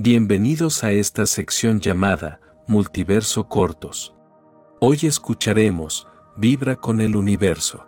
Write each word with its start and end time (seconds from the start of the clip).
Bienvenidos 0.00 0.84
a 0.84 0.92
esta 0.92 1.26
sección 1.26 1.80
llamada 1.80 2.38
Multiverso 2.68 3.48
Cortos. 3.48 4.14
Hoy 4.78 5.00
escucharemos 5.02 6.06
Vibra 6.36 6.76
con 6.76 7.00
el 7.00 7.16
Universo. 7.16 7.84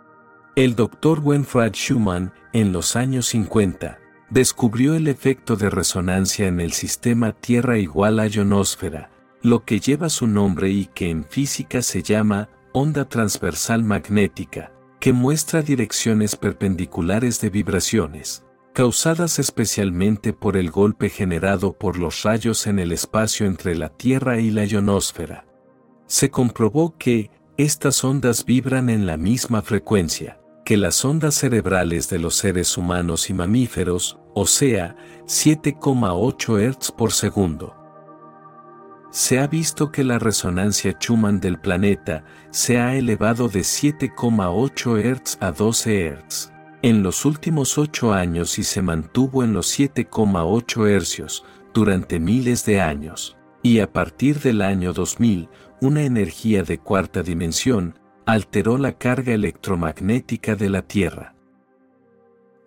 El 0.57 0.75
doctor 0.75 1.21
Winfried 1.23 1.71
Schumann, 1.71 2.33
en 2.51 2.73
los 2.73 2.97
años 2.97 3.27
50, 3.27 3.97
descubrió 4.29 4.93
el 4.95 5.07
efecto 5.07 5.55
de 5.55 5.69
resonancia 5.69 6.49
en 6.49 6.59
el 6.59 6.73
sistema 6.73 7.31
Tierra 7.31 7.77
igual 7.77 8.19
a 8.19 8.27
ionosfera, 8.27 9.09
lo 9.41 9.63
que 9.63 9.79
lleva 9.79 10.09
su 10.09 10.27
nombre 10.27 10.69
y 10.69 10.87
que 10.87 11.09
en 11.09 11.23
física 11.23 11.81
se 11.81 12.03
llama 12.03 12.49
onda 12.73 13.07
transversal 13.07 13.85
magnética, 13.85 14.73
que 14.99 15.13
muestra 15.13 15.61
direcciones 15.61 16.35
perpendiculares 16.35 17.39
de 17.39 17.49
vibraciones, 17.49 18.43
causadas 18.73 19.39
especialmente 19.39 20.33
por 20.33 20.57
el 20.57 20.71
golpe 20.71 21.09
generado 21.09 21.73
por 21.73 21.97
los 21.97 22.23
rayos 22.23 22.67
en 22.67 22.79
el 22.79 22.91
espacio 22.91 23.45
entre 23.45 23.75
la 23.75 23.89
Tierra 23.89 24.39
y 24.39 24.51
la 24.51 24.65
ionosfera. 24.65 25.45
Se 26.07 26.29
comprobó 26.29 26.97
que, 26.97 27.31
estas 27.57 28.03
ondas 28.03 28.45
vibran 28.45 28.89
en 28.89 29.05
la 29.05 29.17
misma 29.17 29.61
frecuencia 29.61 30.39
que 30.65 30.77
las 30.77 31.03
ondas 31.03 31.35
cerebrales 31.35 32.09
de 32.09 32.17
los 32.17 32.35
seres 32.35 32.77
humanos 32.77 33.29
y 33.29 33.33
mamíferos, 33.33 34.19
o 34.33 34.45
sea, 34.45 34.95
7,8 35.25 36.75
Hz 36.75 36.91
por 36.91 37.11
segundo 37.11 37.75
se 39.11 39.39
ha 39.39 39.47
visto 39.47 39.91
que 39.91 40.05
la 40.05 40.19
resonancia 40.19 40.93
Schumann 40.93 41.41
del 41.41 41.59
planeta 41.59 42.23
se 42.49 42.79
ha 42.79 42.95
elevado 42.95 43.49
de 43.49 43.59
7,8 43.59 45.21
Hz 45.21 45.37
a 45.41 45.51
12 45.51 46.17
Hz 46.29 46.51
en 46.81 47.03
los 47.03 47.25
últimos 47.25 47.77
8 47.77 48.13
años 48.13 48.57
y 48.57 48.63
se 48.63 48.81
mantuvo 48.81 49.43
en 49.43 49.53
los 49.53 49.77
7,8 49.77 50.99
Hz 50.99 51.43
durante 51.73 52.19
miles 52.19 52.65
de 52.65 52.81
años. 52.81 53.37
Y 53.63 53.79
a 53.79 53.91
partir 53.91 54.39
del 54.39 54.61
año 54.61 54.91
2000, 54.91 55.47
una 55.81 56.03
energía 56.03 56.63
de 56.63 56.79
cuarta 56.79 57.21
dimensión 57.21 57.99
alteró 58.25 58.77
la 58.77 58.97
carga 58.97 59.33
electromagnética 59.33 60.55
de 60.55 60.69
la 60.69 60.81
Tierra. 60.81 61.35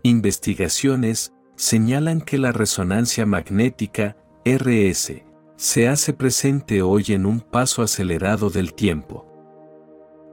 Investigaciones 0.03 1.33
señalan 1.55 2.21
que 2.21 2.37
la 2.37 2.51
resonancia 2.51 3.25
magnética, 3.25 4.17
RS, 4.45 5.23
se 5.57 5.87
hace 5.87 6.13
presente 6.13 6.81
hoy 6.81 7.05
en 7.09 7.25
un 7.25 7.39
paso 7.39 7.81
acelerado 7.81 8.49
del 8.49 8.73
tiempo. 8.73 9.25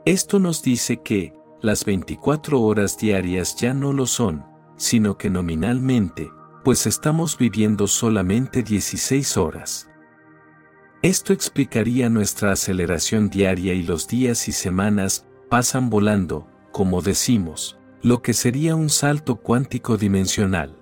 Esto 0.05 0.39
nos 0.39 0.63
dice 0.63 0.99
que, 0.99 1.33
las 1.63 1.85
24 1.85 2.61
horas 2.61 2.99
diarias 2.99 3.57
ya 3.57 3.73
no 3.73 3.93
lo 3.93 4.07
son, 4.07 4.45
sino 4.77 5.17
que 5.17 5.31
nominalmente, 5.31 6.31
pues 6.65 6.87
estamos 6.87 7.39
viviendo 7.39 7.87
solamente 7.87 8.63
16 8.63 9.37
horas. 9.37 9.89
Esto 11.03 11.33
explicaría 11.33 12.09
nuestra 12.09 12.53
aceleración 12.53 13.31
diaria 13.31 13.75
y 13.75 13.83
los 13.83 14.09
días 14.09 14.49
y 14.49 14.53
semanas 14.53 15.27
pasan 15.49 15.89
volando, 15.89 16.49
como 16.73 17.01
decimos, 17.01 17.79
lo 18.03 18.23
que 18.23 18.35
sería 18.35 18.75
un 18.75 18.91
salto 18.91 19.37
cuántico 19.37 19.97
dimensional. 19.97 20.77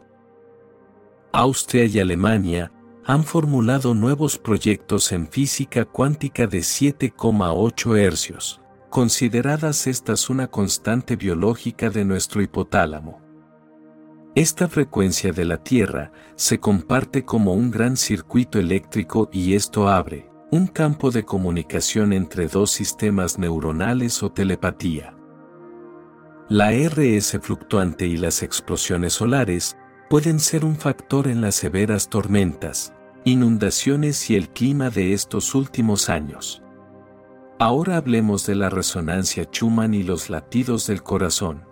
Austria 1.33 1.84
y 1.84 2.00
Alemania 2.00 2.72
han 3.05 3.25
formulado 3.25 3.94
nuevos 3.94 4.39
proyectos 4.39 5.12
en 5.12 5.28
física 5.28 5.84
cuántica 5.84 6.47
de 6.47 6.59
7,8 6.59 7.98
hercios, 7.98 8.61
consideradas 8.91 9.86
estas 9.86 10.28
una 10.28 10.48
constante 10.48 11.16
biológica 11.16 11.91
de 11.91 12.05
nuestro 12.05 12.42
hipotálamo. 12.42 13.20
Esta 14.34 14.69
frecuencia 14.69 15.32
de 15.32 15.44
la 15.44 15.62
Tierra 15.62 16.12
se 16.34 16.58
comparte 16.58 17.24
como 17.24 17.55
un 17.55 17.70
gran 17.70 17.97
circuito 17.97 18.58
eléctrico 18.58 19.30
y 19.32 19.55
esto 19.55 19.88
abre 19.88 20.28
un 20.52 20.66
campo 20.66 21.12
de 21.12 21.24
comunicación 21.24 22.12
entre 22.12 22.48
dos 22.48 22.72
sistemas 22.72 23.38
neuronales 23.38 24.22
o 24.24 24.32
telepatía. 24.32 25.14
La 26.48 26.72
RS 26.72 27.38
fluctuante 27.41 28.06
y 28.06 28.16
las 28.16 28.42
explosiones 28.42 29.12
solares 29.12 29.76
pueden 30.09 30.41
ser 30.41 30.65
un 30.65 30.75
factor 30.75 31.28
en 31.28 31.41
las 31.41 31.54
severas 31.54 32.09
tormentas, 32.09 32.92
inundaciones 33.25 34.28
y 34.31 34.34
el 34.34 34.48
clima 34.48 34.91
de 34.91 35.12
estos 35.12 35.54
últimos 35.54 36.09
años. 36.09 36.65
Ahora 37.60 37.98
hablemos 37.98 38.47
de 38.47 38.54
la 38.54 38.71
resonancia 38.71 39.44
Schumann 39.44 39.93
y 39.93 40.03
los 40.03 40.31
latidos 40.31 40.87
del 40.87 41.03
corazón. 41.03 41.66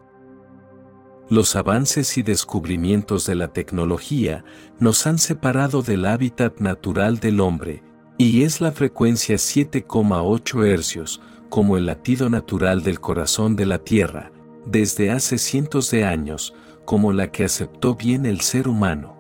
Los 1.31 1.57
avances 1.57 2.19
y 2.19 2.23
descubrimientos 2.23 3.25
de 3.25 3.35
la 3.35 3.49
tecnología 3.55 4.45
nos 4.81 5.07
han 5.07 5.17
separado 5.17 5.81
del 5.81 6.05
hábitat 6.05 6.61
natural 6.61 7.21
del 7.21 7.41
hombre, 7.41 7.83
y 8.19 8.43
es 8.43 8.61
la 8.61 8.71
frecuencia 8.71 9.37
7,8 9.37 10.67
hercios, 10.67 11.23
como 11.49 11.79
el 11.79 11.87
latido 11.87 12.29
natural 12.29 12.83
del 12.83 13.01
corazón 13.01 13.57
de 13.57 13.65
la 13.65 13.79
Tierra, 13.79 14.31
desde 14.67 15.11
hace 15.11 15.39
cientos 15.39 15.91
de 15.91 16.05
años, 16.05 16.53
como 16.85 17.15
la 17.15 17.33
que 17.33 17.45
aceptó 17.45 17.95
bien 17.95 18.27
el 18.27 18.43
ser 18.43 18.69
humano. 18.69 19.18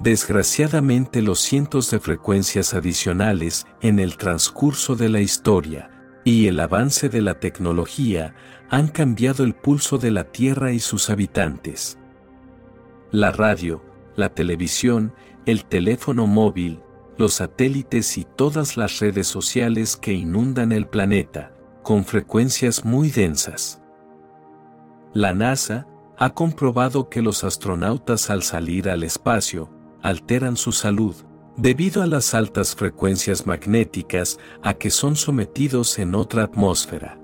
Desgraciadamente 0.00 1.22
los 1.22 1.40
cientos 1.40 1.90
de 1.90 1.98
frecuencias 1.98 2.72
adicionales 2.72 3.66
en 3.80 3.98
el 3.98 4.16
transcurso 4.16 4.94
de 4.94 5.08
la 5.08 5.20
historia 5.20 5.90
y 6.24 6.46
el 6.46 6.60
avance 6.60 7.08
de 7.08 7.20
la 7.20 7.40
tecnología 7.40 8.34
han 8.70 8.88
cambiado 8.88 9.42
el 9.42 9.54
pulso 9.54 9.98
de 9.98 10.12
la 10.12 10.30
Tierra 10.30 10.70
y 10.72 10.78
sus 10.78 11.10
habitantes. 11.10 11.98
La 13.10 13.32
radio, 13.32 13.82
la 14.14 14.28
televisión, 14.28 15.14
el 15.46 15.64
teléfono 15.64 16.28
móvil, 16.28 16.80
los 17.16 17.34
satélites 17.34 18.18
y 18.18 18.24
todas 18.24 18.76
las 18.76 19.00
redes 19.00 19.26
sociales 19.26 19.96
que 19.96 20.12
inundan 20.12 20.70
el 20.70 20.86
planeta, 20.86 21.52
con 21.82 22.04
frecuencias 22.04 22.84
muy 22.84 23.10
densas. 23.10 23.82
La 25.12 25.34
NASA 25.34 25.88
ha 26.16 26.34
comprobado 26.34 27.08
que 27.08 27.20
los 27.20 27.42
astronautas 27.42 28.30
al 28.30 28.44
salir 28.44 28.88
al 28.88 29.02
espacio 29.02 29.77
alteran 30.02 30.56
su 30.56 30.72
salud, 30.72 31.14
debido 31.56 32.02
a 32.02 32.06
las 32.06 32.34
altas 32.34 32.74
frecuencias 32.74 33.46
magnéticas 33.46 34.38
a 34.62 34.74
que 34.74 34.90
son 34.90 35.16
sometidos 35.16 35.98
en 35.98 36.14
otra 36.14 36.44
atmósfera. 36.44 37.18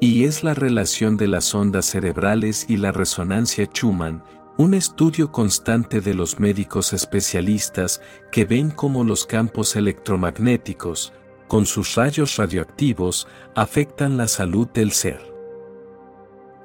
Y 0.00 0.24
es 0.24 0.42
la 0.42 0.54
relación 0.54 1.16
de 1.16 1.28
las 1.28 1.54
ondas 1.54 1.86
cerebrales 1.86 2.66
y 2.68 2.76
la 2.76 2.92
resonancia 2.92 3.66
Schumann, 3.66 4.22
un 4.58 4.74
estudio 4.74 5.32
constante 5.32 6.00
de 6.00 6.14
los 6.14 6.40
médicos 6.40 6.92
especialistas 6.92 8.00
que 8.32 8.44
ven 8.44 8.70
cómo 8.70 9.04
los 9.04 9.26
campos 9.26 9.76
electromagnéticos, 9.76 11.12
con 11.46 11.66
sus 11.66 11.94
rayos 11.94 12.36
radioactivos, 12.36 13.28
afectan 13.54 14.16
la 14.16 14.28
salud 14.28 14.66
del 14.68 14.92
ser. 14.92 15.35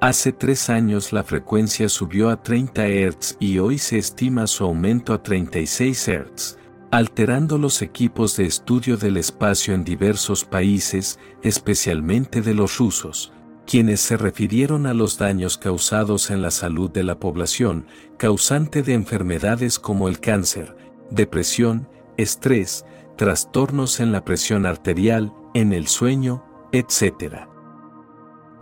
Hace 0.02 0.32
tres 0.32 0.68
años 0.68 1.12
la 1.12 1.22
frecuencia 1.22 1.88
subió 1.88 2.30
a 2.30 2.42
30 2.42 2.88
Hz 2.88 3.36
y 3.38 3.60
hoy 3.60 3.78
se 3.78 3.98
estima 3.98 4.48
su 4.48 4.64
aumento 4.64 5.14
a 5.14 5.22
36 5.22 6.08
Hz, 6.08 6.58
alterando 6.90 7.56
los 7.56 7.82
equipos 7.82 8.36
de 8.36 8.46
estudio 8.46 8.96
del 8.96 9.16
espacio 9.16 9.74
en 9.74 9.84
diversos 9.84 10.44
países, 10.44 11.20
especialmente 11.44 12.42
de 12.42 12.52
los 12.52 12.78
rusos, 12.78 13.32
quienes 13.64 14.00
se 14.00 14.16
refirieron 14.16 14.86
a 14.86 14.92
los 14.92 15.18
daños 15.18 15.56
causados 15.56 16.32
en 16.32 16.42
la 16.42 16.50
salud 16.50 16.90
de 16.90 17.04
la 17.04 17.20
población, 17.20 17.86
causante 18.16 18.82
de 18.82 18.94
enfermedades 18.94 19.78
como 19.78 20.08
el 20.08 20.18
cáncer, 20.18 20.76
depresión, 21.12 21.88
estrés, 22.16 22.84
trastornos 23.16 24.00
en 24.00 24.10
la 24.10 24.24
presión 24.24 24.66
arterial, 24.66 25.32
en 25.54 25.72
el 25.72 25.86
sueño, 25.86 26.44
etc. 26.72 27.51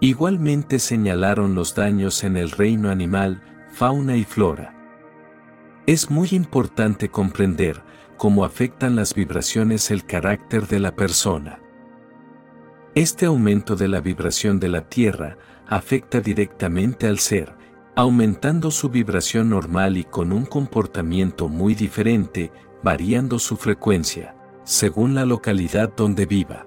Igualmente 0.01 0.79
señalaron 0.79 1.55
los 1.55 1.75
daños 1.75 2.25
en 2.25 2.39
el 2.39 2.51
reino 2.51 2.89
animal, 2.89 3.43
fauna 3.71 4.17
y 4.17 4.25
flora. 4.25 4.75
Es 5.87 6.11
muy 6.11 6.29
importante 6.33 7.11
comprender 7.11 7.83
cómo 8.17 8.47
afectan 8.47 8.97
las 8.97 9.15
vibraciones 9.15 9.91
el 9.91 10.07
carácter 10.07 10.67
de 10.69 10.81
la 10.81 10.97
persona. 10.97 11.61
Este 12.95 13.27
aumento 13.27 13.77
de 13.77 13.89
la 13.89 14.01
vibración 14.01 14.59
de 14.59 14.69
la 14.69 14.89
Tierra 14.89 15.37
afecta 15.67 16.21
directamente 16.21 17.07
al 17.07 17.19
ser, 17.19 17.55
aumentando 17.95 18.71
su 18.71 18.89
vibración 18.89 19.51
normal 19.51 19.99
y 19.99 20.05
con 20.05 20.33
un 20.33 20.47
comportamiento 20.47 21.49
muy 21.49 21.75
diferente, 21.75 22.51
variando 22.83 23.39
su 23.39 23.57
frecuencia, 23.57 24.35
según 24.65 25.15
la 25.15 25.27
localidad 25.27 25.93
donde 25.95 26.25
viva. 26.25 26.67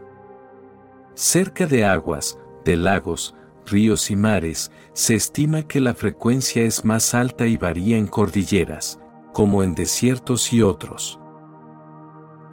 Cerca 1.15 1.65
de 1.65 1.85
aguas, 1.85 2.37
de 2.65 2.77
lagos, 2.77 3.35
ríos 3.65 4.11
y 4.11 4.15
mares, 4.15 4.71
se 4.93 5.15
estima 5.15 5.63
que 5.63 5.79
la 5.79 5.93
frecuencia 5.93 6.63
es 6.63 6.85
más 6.85 7.13
alta 7.13 7.47
y 7.47 7.57
varía 7.57 7.97
en 7.97 8.07
cordilleras, 8.07 8.99
como 9.33 9.63
en 9.63 9.75
desiertos 9.75 10.53
y 10.53 10.61
otros. 10.61 11.19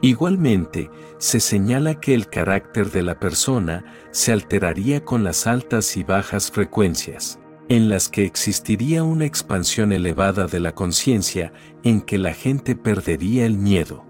Igualmente, 0.01 0.89
se 1.19 1.39
señala 1.39 1.99
que 1.99 2.15
el 2.15 2.27
carácter 2.27 2.89
de 2.89 3.03
la 3.03 3.19
persona 3.19 3.85
se 4.09 4.31
alteraría 4.31 5.05
con 5.05 5.23
las 5.23 5.45
altas 5.45 5.95
y 5.95 6.03
bajas 6.03 6.49
frecuencias, 6.49 7.39
en 7.69 7.87
las 7.87 8.09
que 8.09 8.25
existiría 8.25 9.03
una 9.03 9.25
expansión 9.25 9.91
elevada 9.91 10.47
de 10.47 10.59
la 10.59 10.73
conciencia 10.73 11.53
en 11.83 12.01
que 12.01 12.17
la 12.17 12.33
gente 12.33 12.75
perdería 12.75 13.45
el 13.45 13.57
miedo. 13.57 14.03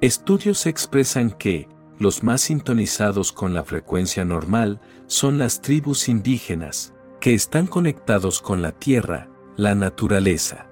Estudios 0.00 0.66
expresan 0.66 1.30
que, 1.30 1.68
los 2.02 2.24
más 2.24 2.42
sintonizados 2.42 3.32
con 3.32 3.54
la 3.54 3.62
frecuencia 3.62 4.24
normal 4.24 4.80
son 5.06 5.38
las 5.38 5.62
tribus 5.62 6.08
indígenas, 6.08 6.92
que 7.20 7.32
están 7.32 7.68
conectados 7.68 8.42
con 8.42 8.60
la 8.60 8.72
tierra, 8.72 9.30
la 9.56 9.76
naturaleza. 9.76 10.66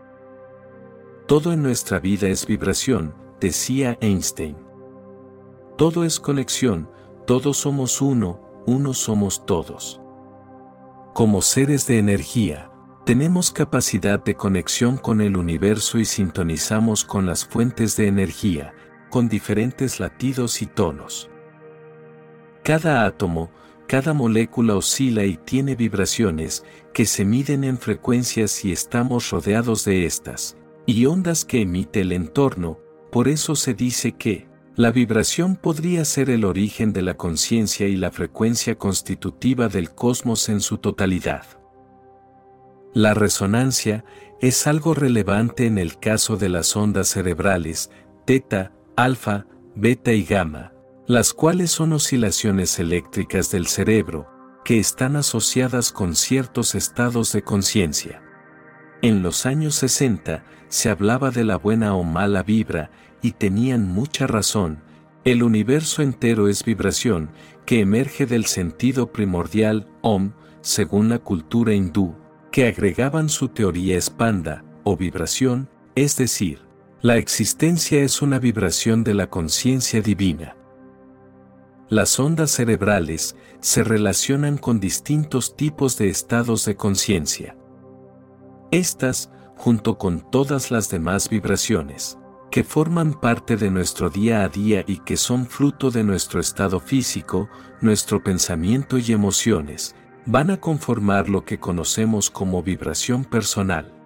Todo 1.26 1.52
en 1.52 1.62
nuestra 1.62 2.00
vida 2.00 2.26
es 2.26 2.46
vibración, 2.46 3.14
decía 3.40 3.96
Einstein. 4.00 4.56
Todo 5.78 6.04
es 6.04 6.18
conexión, 6.18 6.90
todos 7.26 7.58
somos 7.58 8.02
uno, 8.02 8.40
uno 8.66 8.92
somos 8.92 9.46
todos. 9.46 10.00
Como 11.14 11.42
seres 11.42 11.86
de 11.86 11.98
energía, 11.98 12.72
tenemos 13.06 13.52
capacidad 13.52 14.22
de 14.22 14.34
conexión 14.34 14.96
con 14.96 15.20
el 15.20 15.36
universo 15.36 15.98
y 15.98 16.04
sintonizamos 16.04 17.04
con 17.04 17.24
las 17.24 17.46
fuentes 17.46 17.96
de 17.96 18.08
energía, 18.08 18.74
con 19.10 19.28
diferentes 19.28 20.00
latidos 20.00 20.62
y 20.62 20.66
tonos. 20.66 21.28
Cada 22.62 23.04
átomo, 23.04 23.50
cada 23.86 24.14
molécula 24.14 24.76
oscila 24.76 25.24
y 25.24 25.36
tiene 25.36 25.74
vibraciones 25.74 26.64
que 26.94 27.06
se 27.06 27.24
miden 27.24 27.64
en 27.64 27.76
frecuencias 27.76 28.64
y 28.64 28.72
estamos 28.72 29.30
rodeados 29.30 29.84
de 29.84 30.06
estas, 30.06 30.56
y 30.86 31.06
ondas 31.06 31.44
que 31.44 31.62
emite 31.62 32.00
el 32.00 32.12
entorno, 32.12 32.78
por 33.10 33.28
eso 33.28 33.56
se 33.56 33.74
dice 33.74 34.12
que, 34.12 34.48
la 34.76 34.92
vibración 34.92 35.56
podría 35.56 36.04
ser 36.04 36.30
el 36.30 36.44
origen 36.44 36.92
de 36.92 37.02
la 37.02 37.14
conciencia 37.14 37.88
y 37.88 37.96
la 37.96 38.10
frecuencia 38.10 38.76
constitutiva 38.78 39.68
del 39.68 39.90
cosmos 39.90 40.48
en 40.48 40.60
su 40.60 40.78
totalidad. 40.78 41.44
La 42.94 43.12
resonancia 43.12 44.04
es 44.40 44.66
algo 44.66 44.94
relevante 44.94 45.66
en 45.66 45.78
el 45.78 45.98
caso 45.98 46.36
de 46.36 46.48
las 46.48 46.76
ondas 46.76 47.08
cerebrales, 47.08 47.90
teta, 48.24 48.72
alfa, 49.04 49.46
beta 49.74 50.12
y 50.12 50.24
gamma, 50.24 50.72
las 51.06 51.32
cuales 51.32 51.70
son 51.70 51.92
oscilaciones 51.92 52.78
eléctricas 52.78 53.50
del 53.50 53.66
cerebro, 53.66 54.28
que 54.64 54.78
están 54.78 55.16
asociadas 55.16 55.90
con 55.90 56.14
ciertos 56.14 56.74
estados 56.74 57.32
de 57.32 57.42
conciencia. 57.42 58.22
En 59.02 59.22
los 59.22 59.46
años 59.46 59.74
60 59.76 60.44
se 60.68 60.90
hablaba 60.90 61.30
de 61.30 61.44
la 61.44 61.56
buena 61.56 61.94
o 61.94 62.04
mala 62.04 62.42
vibra 62.42 62.90
y 63.22 63.32
tenían 63.32 63.88
mucha 63.88 64.26
razón, 64.26 64.82
el 65.24 65.42
universo 65.42 66.02
entero 66.02 66.48
es 66.48 66.64
vibración, 66.64 67.30
que 67.66 67.80
emerge 67.80 68.26
del 68.26 68.46
sentido 68.46 69.12
primordial 69.12 69.88
Om, 70.02 70.32
según 70.60 71.08
la 71.08 71.18
cultura 71.18 71.74
hindú, 71.74 72.14
que 72.52 72.66
agregaban 72.66 73.28
su 73.28 73.48
teoría 73.48 73.96
espanda, 73.96 74.64
o 74.84 74.96
vibración, 74.96 75.68
es 75.94 76.16
decir, 76.16 76.69
la 77.02 77.16
existencia 77.16 78.02
es 78.02 78.20
una 78.20 78.38
vibración 78.38 79.04
de 79.04 79.14
la 79.14 79.30
conciencia 79.30 80.02
divina. 80.02 80.54
Las 81.88 82.20
ondas 82.20 82.50
cerebrales 82.50 83.36
se 83.60 83.82
relacionan 83.82 84.58
con 84.58 84.80
distintos 84.80 85.56
tipos 85.56 85.96
de 85.96 86.10
estados 86.10 86.66
de 86.66 86.76
conciencia. 86.76 87.56
Estas, 88.70 89.30
junto 89.56 89.96
con 89.96 90.30
todas 90.30 90.70
las 90.70 90.90
demás 90.90 91.30
vibraciones, 91.30 92.18
que 92.50 92.64
forman 92.64 93.18
parte 93.18 93.56
de 93.56 93.70
nuestro 93.70 94.10
día 94.10 94.42
a 94.42 94.50
día 94.50 94.84
y 94.86 94.98
que 94.98 95.16
son 95.16 95.46
fruto 95.46 95.90
de 95.90 96.04
nuestro 96.04 96.38
estado 96.38 96.80
físico, 96.80 97.48
nuestro 97.80 98.22
pensamiento 98.22 98.98
y 98.98 99.12
emociones, 99.12 99.94
van 100.26 100.50
a 100.50 100.60
conformar 100.60 101.30
lo 101.30 101.46
que 101.46 101.58
conocemos 101.58 102.28
como 102.28 102.62
vibración 102.62 103.24
personal. 103.24 103.99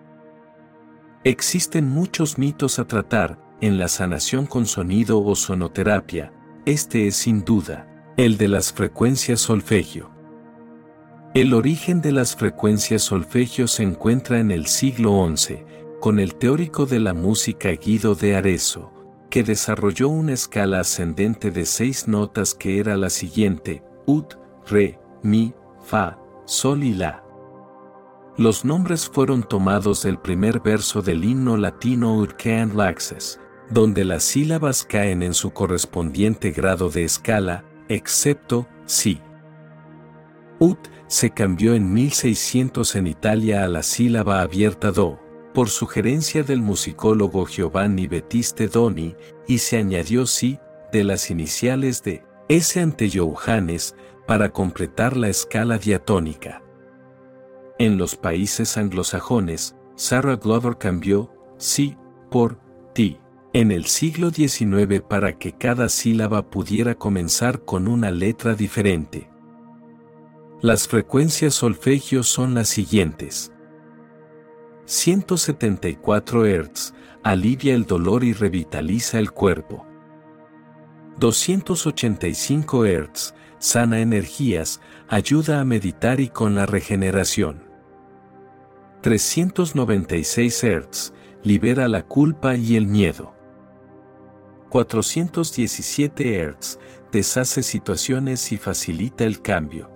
Existen 1.25 1.88
muchos 1.88 2.37
mitos 2.37 2.79
a 2.79 2.85
tratar 2.85 3.38
en 3.62 3.79
la 3.79 3.88
sanación 3.88 4.44
con 4.44 4.67
sonido 4.67 5.25
o 5.25 5.35
sonoterapia, 5.35 6.35
este 6.67 7.06
es 7.06 7.17
sin 7.17 7.47
duda 7.47 7.88
el 8.19 8.37
de 8.37 8.47
las 8.47 8.75
frecuencias 8.75 9.41
solfegio. 9.41 10.11
El 11.32 11.55
origen 11.55 12.03
de 12.03 12.12
las 12.12 12.37
frecuencias 12.37 13.03
solfegio 13.03 13.69
se 13.69 13.85
encuentra 13.85 14.38
en 14.38 14.50
el 14.50 14.67
siglo 14.67 15.26
XI, 15.35 15.65
con 15.99 16.21
el 16.21 16.35
teórico 16.35 16.85
de 16.85 17.00
la 17.00 17.15
música 17.15 17.70
Guido 17.70 18.15
de 18.15 18.37
Arezzo, 18.37 18.93
que 19.31 19.43
desarrolló 19.43 20.11
una 20.11 20.35
escala 20.35 20.81
ascendente 20.81 21.50
de 21.50 21.65
seis 21.65 22.06
notas 22.06 22.55
que 22.55 22.79
era 22.79 22.99
la 22.99 23.09
siguiente, 23.09 23.82
ut, 24.05 24.35
re, 24.69 25.00
mi, 25.23 25.55
fa, 25.82 26.19
sol 26.44 26.85
y 26.85 26.93
la. 26.93 27.24
Los 28.36 28.64
nombres 28.64 29.08
fueron 29.08 29.44
tomados 29.44 30.02
del 30.02 30.19
primer 30.19 30.58
verso 30.58 31.02
del 31.02 31.22
himno 31.22 31.56
latino 31.56 32.16
Urkean 32.16 32.76
Laxes, 32.76 33.38
donde 33.70 34.04
las 34.04 34.25
sílabas 34.25 34.82
caen 34.82 35.22
en 35.22 35.34
su 35.34 35.52
correspondiente 35.52 36.50
grado 36.50 36.90
de 36.90 37.04
escala, 37.04 37.64
excepto 37.88 38.66
si. 38.86 39.20
Ut 40.58 40.78
se 41.06 41.31
cambió 41.31 41.75
en 41.75 41.92
1600 41.92 42.96
en 42.96 43.06
Italia 43.06 43.62
a 43.62 43.69
la 43.69 43.84
sílaba 43.84 44.40
abierta 44.40 44.90
do, 44.90 45.20
por 45.54 45.69
sugerencia 45.69 46.42
del 46.42 46.60
musicólogo 46.60 47.46
Giovanni 47.46 48.08
Battiste 48.08 48.66
Doni, 48.66 49.14
y 49.46 49.58
se 49.58 49.76
añadió 49.76 50.26
sí 50.26 50.58
de 50.90 51.04
las 51.04 51.31
iniciales 51.31 52.02
de 52.02 52.25
S 52.48 52.81
ante 52.81 53.08
Johannes 53.16 53.94
para 54.26 54.48
completar 54.48 55.16
la 55.16 55.28
escala 55.28 55.78
diatónica. 55.78 56.63
En 57.79 57.99
los 57.99 58.15
países 58.15 58.76
anglosajones, 58.76 59.75
Sarah 59.97 60.37
Glover 60.37 60.79
cambió 60.79 61.32
sí 61.59 61.97
por 62.31 62.61
ti 62.94 63.19
en 63.53 63.73
el 63.73 63.87
siglo 63.87 64.31
XIX 64.31 65.00
para 65.00 65.38
que 65.38 65.53
cada 65.53 65.88
sílaba 65.88 66.50
pudiera 66.50 66.94
comenzar 66.94 67.65
con 67.65 67.88
una 67.88 68.12
letra 68.12 68.55
diferente. 68.55 69.29
Las 70.61 70.87
frecuencias 70.87 71.55
solfegios 71.55 72.29
son 72.29 72.55
las 72.55 72.69
siguientes. 72.69 73.53
174 74.87 76.44
Hz, 76.47 76.94
alivia 77.23 77.75
el 77.75 77.87
dolor 77.87 78.23
y 78.23 78.32
revitaliza 78.35 79.19
el 79.19 79.32
cuerpo. 79.32 79.85
285 81.19 82.85
Hz, 82.87 83.35
sana 83.59 84.00
energías, 84.00 84.81
ayuda 85.09 85.61
a 85.61 85.65
meditar 85.65 86.20
y 86.20 86.29
con 86.29 86.55
la 86.55 86.67
regeneración. 86.67 87.63
396 89.05 90.65
Hz, 90.65 91.12
libera 91.43 91.89
la 91.89 92.06
culpa 92.06 92.56
y 92.56 92.77
el 92.77 92.87
miedo. 92.87 93.35
417 94.71 96.49
Hz, 96.49 96.79
deshace 97.13 97.63
situaciones 97.63 98.51
y 98.51 98.56
facilita 98.56 99.25
el 99.25 99.43
cambio. 99.43 99.91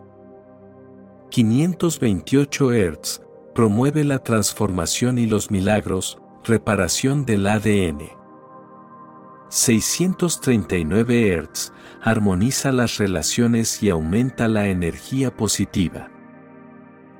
528 1.31 2.71
Hz, 2.71 3.23
promueve 3.55 4.05
la 4.05 4.19
transformación 4.19 5.17
y 5.17 5.25
los 5.25 5.50
milagros, 5.50 6.19
reparación 6.45 7.25
del 7.25 7.47
ADN. 7.47 8.11
639 9.49 11.49
Hz, 11.50 11.73
armoniza 12.03 12.73
las 12.73 12.99
relaciones 12.99 13.83
y 13.83 13.88
aumenta 13.88 14.49
la 14.49 14.69
energía 14.69 15.35
positiva. 15.35 16.11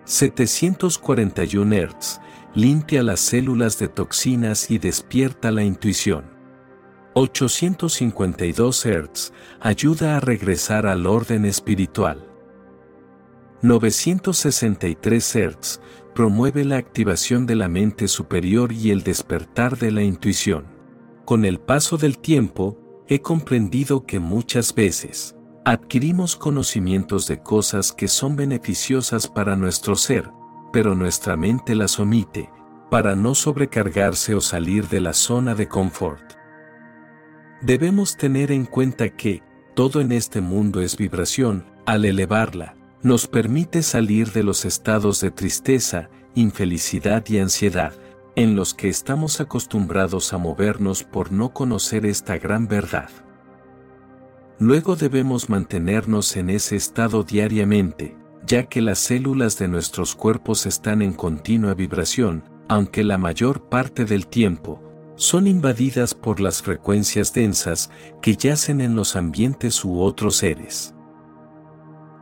741 0.09 1.77
Hz, 1.77 2.21
limpia 2.55 3.03
las 3.03 3.21
células 3.21 3.79
de 3.79 3.89
toxinas 3.89 4.71
y 4.71 4.79
despierta 4.79 5.51
la 5.51 5.65
intuición. 5.65 6.25
852 7.13 8.87
Hz, 8.87 9.33
ayuda 9.61 10.17
a 10.17 10.21
regresar 10.21 10.87
al 10.87 11.07
orden 11.07 11.45
espiritual. 11.45 12.27
963 13.61 15.37
Hz, 15.37 15.81
promueve 16.15 16.65
la 16.65 16.79
activación 16.79 17.45
de 17.45 17.57
la 17.57 17.69
mente 17.69 18.09
superior 18.09 18.73
y 18.73 18.93
el 18.93 19.03
despertar 19.03 19.77
de 19.77 19.93
la 19.93 20.03
intuición. 20.03 20.65
Con 21.27 21.45
el 21.45 21.61
paso 21.61 21.99
del 21.99 22.17
tiempo, 22.17 23.05
he 23.09 23.21
comprendido 23.21 24.07
que 24.07 24.21
muchas 24.21 24.75
veces, 24.75 25.37
adquirimos 25.71 26.35
conocimientos 26.35 27.27
de 27.27 27.43
cosas 27.43 27.93
que 27.93 28.09
son 28.09 28.37
beneficiosas 28.37 29.29
para 29.29 29.55
nuestro 29.55 29.97
ser, 29.97 30.31
pero 30.73 30.95
nuestra 30.95 31.37
mente 31.37 31.75
las 31.75 32.01
omite, 32.01 32.51
para 32.91 33.15
no 33.15 33.35
sobrecargarse 33.35 34.35
o 34.35 34.41
salir 34.41 34.89
de 34.89 35.03
la 35.03 35.13
zona 35.13 35.55
de 35.55 35.69
confort. 35.69 36.23
Debemos 37.61 38.17
tener 38.17 38.51
en 38.51 38.65
cuenta 38.65 39.11
que, 39.11 39.43
todo 39.75 40.01
en 40.01 40.13
este 40.13 40.41
mundo 40.41 40.81
es 40.81 40.97
vibración, 40.97 41.67
al 41.85 42.07
elevarla, 42.07 42.75
nos 43.03 43.27
permite 43.27 43.83
salir 43.83 44.33
de 44.33 44.45
los 44.45 44.65
estados 44.65 45.21
de 45.21 45.31
tristeza, 45.31 46.09
infelicidad 46.35 47.27
y 47.29 47.41
ansiedad, 47.41 47.93
en 48.37 48.57
los 48.57 48.73
que 48.73 48.89
estamos 48.89 49.39
acostumbrados 49.39 50.33
a 50.33 50.39
movernos 50.39 51.05
por 51.05 51.31
no 51.31 51.53
conocer 51.53 52.07
esta 52.07 52.39
gran 52.39 52.69
verdad. 52.69 53.11
Luego 54.61 54.97
debemos 54.97 55.49
mantenernos 55.49 56.37
en 56.37 56.51
ese 56.51 56.75
estado 56.75 57.23
diariamente, 57.23 58.17
ya 58.45 58.65
que 58.65 58.81
las 58.81 58.99
células 58.99 59.57
de 59.59 59.69
nuestros 59.69 60.17
cuerpos 60.17 60.67
están 60.67 61.01
en 61.01 61.13
continua 61.13 61.75
vibración, 61.75 62.43
aunque 62.69 63.05
la 63.05 63.19
mayor 63.19 63.69
parte 63.69 64.05
del 64.05 64.27
tiempo, 64.27 64.83
son 65.15 65.47
invadidas 65.47 66.15
por 66.15 66.41
las 66.41 66.63
frecuencias 66.63 67.33
densas 67.33 67.91
que 68.21 68.37
yacen 68.37 68.81
en 68.81 68.97
los 68.97 69.17
ambientes 69.17 69.85
u 69.85 70.01
otros 70.01 70.37
seres. 70.37 70.95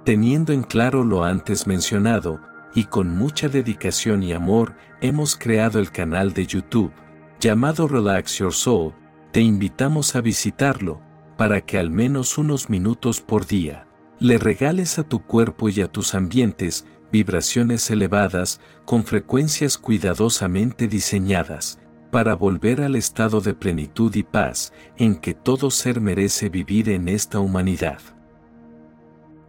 Teniendo 0.04 0.52
en 0.52 0.62
claro 0.62 1.04
lo 1.04 1.24
antes 1.24 1.66
mencionado, 1.66 2.40
y 2.74 2.84
con 2.84 3.16
mucha 3.16 3.48
dedicación 3.48 4.22
y 4.22 4.32
amor, 4.34 4.76
hemos 5.00 5.36
creado 5.36 5.78
el 5.78 5.90
canal 5.90 6.34
de 6.34 6.46
YouTube, 6.46 6.92
llamado 7.40 7.88
Relax 7.88 8.38
Your 8.38 8.52
Soul, 8.52 8.92
te 9.32 9.40
invitamos 9.40 10.14
a 10.14 10.20
visitarlo, 10.20 11.00
para 11.36 11.60
que 11.60 11.78
al 11.78 11.90
menos 11.90 12.38
unos 12.38 12.70
minutos 12.70 13.20
por 13.20 13.46
día, 13.46 13.86
le 14.18 14.38
regales 14.38 14.98
a 14.98 15.02
tu 15.02 15.22
cuerpo 15.22 15.68
y 15.68 15.80
a 15.80 15.88
tus 15.88 16.14
ambientes 16.14 16.86
vibraciones 17.12 17.90
elevadas 17.90 18.60
con 18.84 19.04
frecuencias 19.04 19.78
cuidadosamente 19.78 20.88
diseñadas, 20.88 21.78
para 22.10 22.34
volver 22.34 22.80
al 22.80 22.96
estado 22.96 23.40
de 23.40 23.52
plenitud 23.52 24.14
y 24.14 24.22
paz 24.22 24.72
en 24.96 25.16
que 25.16 25.34
todo 25.34 25.70
ser 25.70 26.00
merece 26.00 26.48
vivir 26.48 26.88
en 26.88 27.08
esta 27.08 27.40
humanidad. 27.40 28.00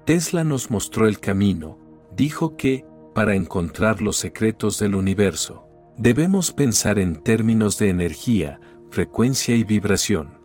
Tesla 0.05 0.43
nos 0.43 0.69
mostró 0.71 1.07
el 1.07 1.19
camino, 1.19 1.77
dijo 2.15 2.57
que, 2.57 2.85
para 3.13 3.35
encontrar 3.35 4.01
los 4.01 4.17
secretos 4.17 4.79
del 4.79 4.95
universo, 4.95 5.67
debemos 5.97 6.51
pensar 6.51 6.99
en 6.99 7.15
términos 7.15 7.77
de 7.77 7.89
energía, 7.89 8.59
frecuencia 8.89 9.55
y 9.55 9.63
vibración. 9.63 10.36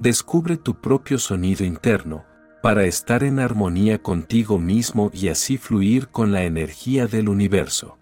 Descubre 0.00 0.56
tu 0.56 0.74
propio 0.74 1.18
sonido 1.18 1.64
interno, 1.64 2.24
para 2.62 2.84
estar 2.84 3.24
en 3.24 3.40
armonía 3.40 4.00
contigo 4.00 4.58
mismo 4.58 5.10
y 5.12 5.28
así 5.28 5.58
fluir 5.58 6.08
con 6.08 6.30
la 6.30 6.44
energía 6.44 7.06
del 7.06 7.28
universo. 7.28 7.98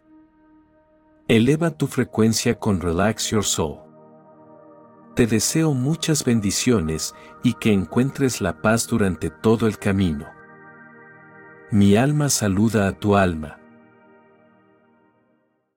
Eleva 1.29 1.71
tu 1.71 1.87
frecuencia 1.87 2.59
con 2.59 2.81
Relax 2.81 3.31
Your 3.31 3.45
Soul. 3.45 3.79
Te 5.15 5.27
deseo 5.27 5.73
muchas 5.73 6.25
bendiciones 6.25 7.15
y 7.43 7.55
que 7.55 7.73
encuentres 7.73 8.43
la 8.43 8.61
paz 8.61 8.87
durante 8.87 9.31
todo 9.31 9.67
el 9.67 9.79
camino. 9.79 10.27
Mi 11.71 11.97
alma 11.97 12.29
saluda 12.29 12.89
a 12.89 12.93
tu 12.93 13.17
alma. 13.17 13.59